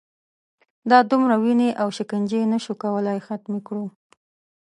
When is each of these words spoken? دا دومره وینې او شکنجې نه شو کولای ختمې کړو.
دا 0.91 0.99
دومره 1.11 1.35
وینې 1.43 1.69
او 1.81 1.87
شکنجې 1.97 2.41
نه 2.53 2.59
شو 2.63 2.73
کولای 2.83 3.19
ختمې 3.27 3.59
کړو. 3.67 3.85